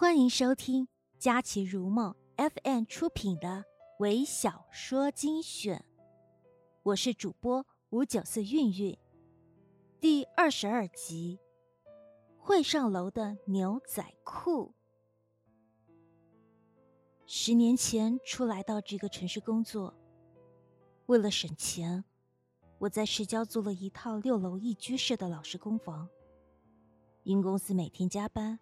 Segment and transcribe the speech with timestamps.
[0.00, 3.66] 欢迎收听佳琪如梦 FM 出品的
[3.98, 5.84] 微小说精选，
[6.82, 8.98] 我是主播五九四韵韵，
[10.00, 11.38] 第二十二集，
[12.38, 14.72] 会上楼的牛仔裤。
[17.26, 19.94] 十年前初来到这个城市工作，
[21.04, 22.02] 为了省钱，
[22.78, 26.08] 我在市郊租了一套六楼一居室的老式公房。
[27.24, 28.58] 因公司每天加班，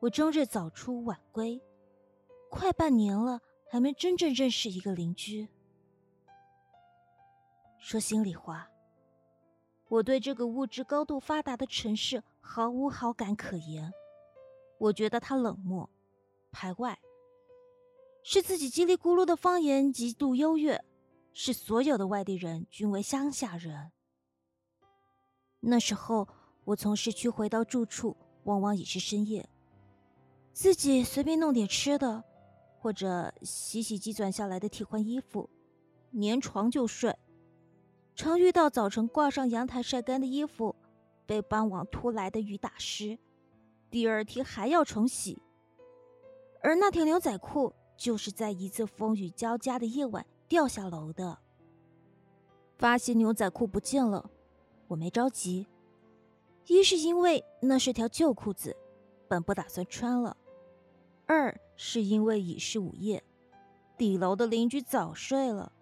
[0.00, 1.60] 我终日早出晚归，
[2.50, 5.48] 快半年了还没真正认识一个邻居。
[7.78, 8.68] 说心里话，
[9.88, 13.92] 我对这个物质高度发达的城市毫无好感可言。
[14.78, 15.88] 我觉得它冷漠、
[16.52, 16.98] 排外，
[18.22, 20.84] 是自己叽里咕噜的方言极度优越，
[21.32, 23.92] 是所有的外地人均为乡下人。
[25.60, 26.28] 那时候。
[26.66, 29.48] 我从市区回到住处，往往已是深夜。
[30.56, 32.24] 自己随便弄点吃的，
[32.78, 35.50] 或者洗洗积攒下来的替换衣服，
[36.18, 37.14] 粘床就睡。
[38.14, 40.74] 常遇到早晨挂上阳台晒干的衣服，
[41.26, 43.18] 被傍晚突来的雨打湿，
[43.90, 45.42] 第二天还要重洗。
[46.62, 51.38] 而那条牛仔裤，就是在一次风雨交加的夜晚掉下楼的。
[52.78, 54.30] 发现牛仔裤不见了，
[54.88, 55.66] 我没着急。
[56.66, 58.74] 一是因为那是条旧裤子，
[59.28, 60.34] 本不打算穿了；
[61.26, 63.22] 二是因为已是午夜，
[63.98, 65.72] 底楼的邻居早睡了。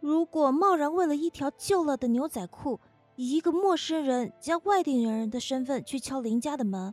[0.00, 2.80] 如果贸然为了一条旧了的牛仔裤，
[3.14, 6.92] 以一个陌生人加外地人的身份去敲邻家的门，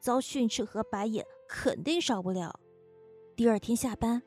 [0.00, 2.58] 遭训斥和白眼肯定少不了。
[3.36, 4.22] 第二天下班，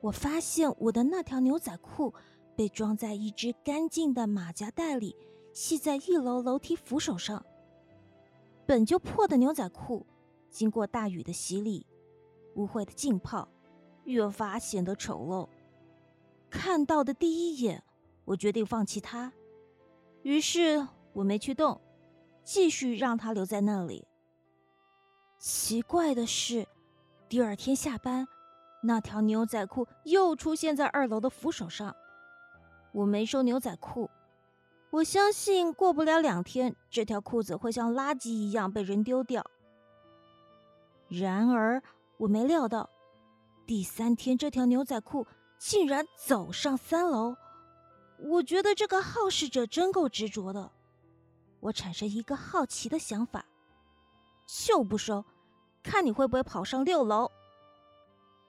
[0.00, 2.14] 我发现我的那条牛仔裤
[2.56, 5.14] 被装在一只干净的马甲袋里，
[5.52, 7.44] 系在一楼楼梯扶手上。
[8.64, 10.06] 本就破的牛仔裤，
[10.48, 11.86] 经过大雨的洗礼，
[12.58, 13.48] 污秽的浸泡，
[14.04, 15.48] 越发显得丑陋。
[16.50, 17.82] 看到的第一眼，
[18.24, 19.32] 我决定放弃它。
[20.22, 21.80] 于是我没去动，
[22.42, 24.04] 继续让它留在那里。
[25.38, 26.66] 奇怪的是，
[27.28, 28.26] 第二天下班，
[28.82, 31.94] 那条牛仔裤又出现在二楼的扶手上。
[32.90, 34.10] 我没收牛仔裤。
[34.90, 39.44] 我相信过不了两天，这条裤子会像垃圾一样被人丢掉。
[41.08, 41.82] 然而，
[42.18, 42.90] 我没料到，
[43.66, 45.26] 第三天这条牛仔裤
[45.58, 47.36] 竟然走上三楼。
[48.18, 50.72] 我觉得这个好事者真够执着的。
[51.60, 53.44] 我产生一个好奇的想法：
[54.66, 55.24] 就不收，
[55.82, 57.30] 看你会不会跑上六楼。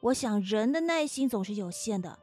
[0.00, 2.18] 我想，人的耐心总是有限的。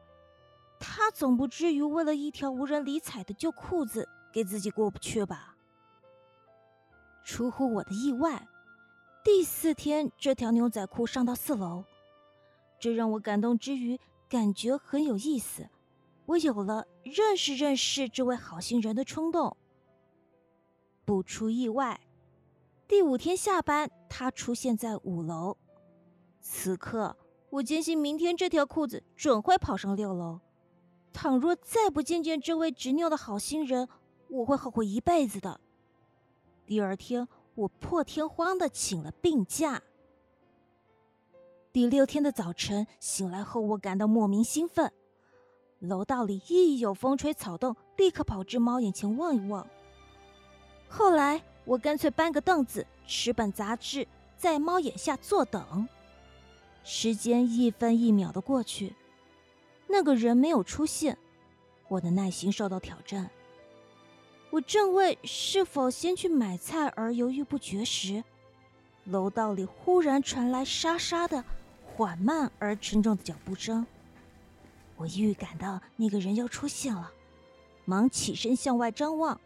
[0.78, 5.54] 他总不至于为了一条无人理睬的旧裤子给自己过不去吧？
[7.24, 8.46] 出乎我的意外，
[9.22, 11.84] 第四天这条牛仔裤上到四楼，
[12.78, 14.00] 这让我感动之余
[14.30, 15.68] 感觉很有意思。
[16.24, 19.54] 我有了认识认识这位好心人的冲动。
[21.04, 22.00] 不出意外，
[22.88, 25.58] 第五天下班，他出现在五楼。
[26.40, 27.14] 此刻，
[27.50, 30.40] 我坚信明天这条裤子准会跑上六楼。
[31.12, 33.86] 倘若再不见见这位执拗的好心人，
[34.28, 35.60] 我会后悔一辈子的。
[36.64, 37.28] 第二天，
[37.60, 39.82] 我破天荒的请了病假。
[41.72, 44.90] 第六天的早晨醒来后，我感到莫名兴奋。
[45.78, 49.66] 楼道里一有风吹草动，立刻跑至猫眼前望一望。
[50.88, 55.86] 后来，我干脆搬个凳子，持本杂志，在猫眼下坐等。
[56.82, 58.94] 时间一分一秒的过去。
[59.86, 61.18] 那个人没有出现，
[61.88, 63.30] 我的耐心受到挑战。
[64.50, 68.24] 我正为是否先去买菜而犹豫不决时，
[69.04, 71.44] 楼道里忽然传来沙沙的、
[71.86, 73.86] 缓慢而沉重的脚步声。
[74.96, 77.12] 我预感到那个人要出现了，
[77.84, 79.40] 忙起身向外张望，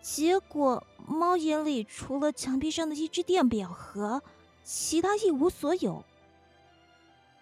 [0.00, 4.22] 结果猫眼里除了墙壁上的一只电表盒，
[4.62, 6.04] 其他一无所有。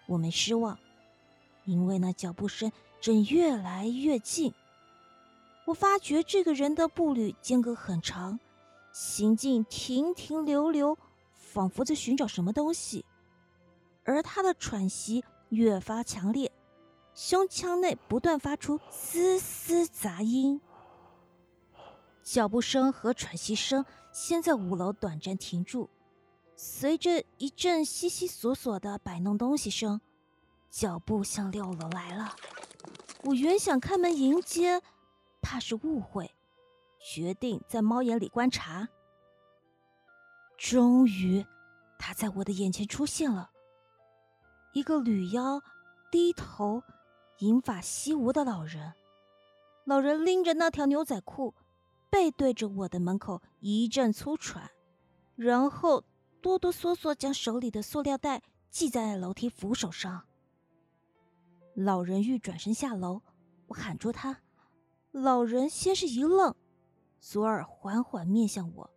[0.07, 0.77] 我没失望。
[1.65, 4.53] 因为那脚步声正越来越近，
[5.65, 8.39] 我发觉这个人的步履间隔很长，
[8.91, 10.97] 行进停停留留，
[11.31, 13.05] 仿佛在寻找什么东西，
[14.03, 16.51] 而他的喘息越发强烈，
[17.13, 20.59] 胸腔内不断发出嘶嘶杂音。
[22.23, 25.89] 脚步声和喘息声先在五楼短暂停住，
[26.55, 30.01] 随着一阵悉悉索索的摆弄东西声。
[30.69, 32.35] 脚步向六楼来了，
[33.23, 34.81] 我原想开门迎接，
[35.43, 36.31] 怕是误会，
[36.99, 38.87] 决定在猫眼里观察。
[40.57, 41.45] 终于，
[41.99, 43.51] 他在我的眼前出现了，
[44.73, 45.61] 一个女妖、
[46.09, 46.81] 低头、
[47.39, 48.93] 银发稀无的老人。
[49.83, 51.53] 老人拎着那条牛仔裤，
[52.09, 54.71] 背对着我的门口一阵粗喘，
[55.35, 56.05] 然后
[56.41, 60.23] 哆哆嗦嗦将手里的塑料袋系在楼梯扶手上。
[61.75, 63.21] 老人欲转身下楼，
[63.67, 64.42] 我喊住他。
[65.13, 66.55] 老人先是一愣，
[67.19, 68.89] 左耳缓缓面向我，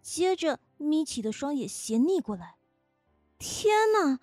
[0.00, 2.56] 接着眯起的双眼斜睨过来。
[3.38, 4.18] 天哪，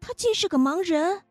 [0.00, 1.22] 他竟是个盲人！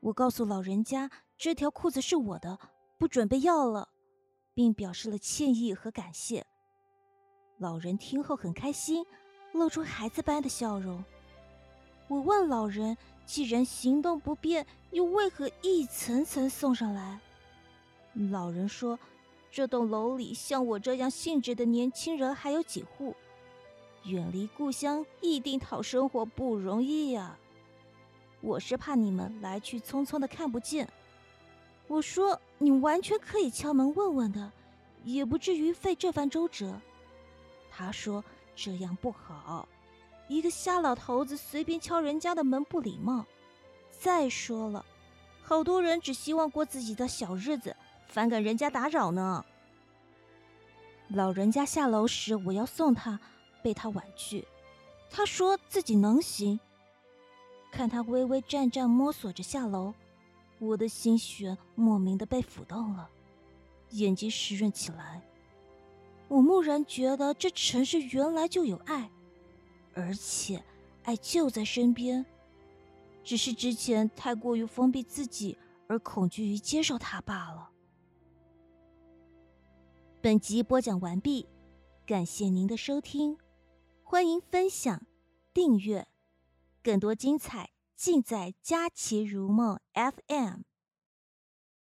[0.00, 2.58] 我告诉老人家这条裤子是我的，
[2.96, 3.90] 不准备要了，
[4.54, 6.46] 并表示了歉意和感谢。
[7.58, 9.04] 老人听后很开心，
[9.52, 11.04] 露出孩子般的笑容。
[12.08, 17.20] 我问老人：“既然行动不便，又为何一层层送上来？”
[18.26, 18.98] 老人说
[19.48, 23.14] ：“这栋楼里像我这样性质的年轻人还有几户，
[24.02, 27.38] 远离故乡异地讨生活不容易呀。
[28.40, 30.88] 我是怕你们来去匆匆的看不见。”
[31.86, 34.52] 我说：“你完全可以敲门问问的，
[35.04, 36.78] 也不至于费这番周折。”
[37.70, 38.22] 他说
[38.56, 39.68] ：“这样不好，
[40.26, 43.24] 一个瞎老头子随便敲人家的门不礼貌。
[43.90, 44.84] 再说了，
[45.40, 47.76] 好多人只希望过自己的小日子。”
[48.08, 49.44] 反感人家打扰呢。
[51.08, 53.20] 老人家下楼时，我要送他，
[53.62, 54.46] 被他婉拒。
[55.10, 56.58] 他说自己能行。
[57.70, 59.94] 看他微微颤颤摸索着下楼，
[60.58, 63.08] 我的心弦莫名的被抚动了，
[63.90, 65.22] 眼睛湿润起来。
[66.28, 69.10] 我蓦然觉得这城市原来就有爱，
[69.94, 70.62] 而且
[71.04, 72.24] 爱就在身边，
[73.22, 75.56] 只是之前太过于封闭自己，
[75.86, 77.70] 而恐惧于接受他罢了。
[80.28, 81.48] 本集播讲完毕，
[82.04, 83.38] 感谢您的收听，
[84.02, 85.06] 欢迎分享、
[85.54, 86.06] 订阅，
[86.82, 90.60] 更多精彩尽在佳琪如梦 FM。